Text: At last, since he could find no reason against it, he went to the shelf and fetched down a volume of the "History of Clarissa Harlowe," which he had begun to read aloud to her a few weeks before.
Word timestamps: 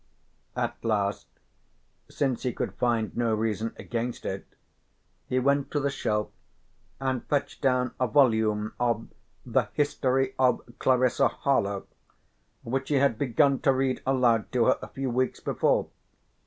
At 0.55 0.83
last, 0.83 1.27
since 2.09 2.41
he 2.41 2.53
could 2.53 2.73
find 2.73 3.15
no 3.15 3.35
reason 3.35 3.75
against 3.77 4.25
it, 4.25 4.47
he 5.27 5.37
went 5.37 5.69
to 5.69 5.79
the 5.79 5.91
shelf 5.91 6.29
and 6.99 7.23
fetched 7.27 7.61
down 7.61 7.91
a 7.99 8.07
volume 8.07 8.73
of 8.79 9.09
the 9.45 9.69
"History 9.73 10.33
of 10.39 10.63
Clarissa 10.79 11.27
Harlowe," 11.27 11.85
which 12.63 12.89
he 12.89 12.95
had 12.95 13.19
begun 13.19 13.59
to 13.59 13.71
read 13.71 14.01
aloud 14.07 14.51
to 14.53 14.65
her 14.65 14.79
a 14.81 14.87
few 14.87 15.11
weeks 15.11 15.39
before. 15.39 15.87